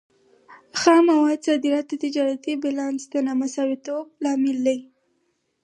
خام 0.79 1.03
موادو 1.11 1.43
صادرات 1.45 1.85
د 1.89 1.93
تجارتي 2.05 2.53
بیلانس 2.63 3.01
د 3.13 3.15
نامساواتوب 3.27 4.05
لامل 4.23 4.57
دی. 4.67 4.79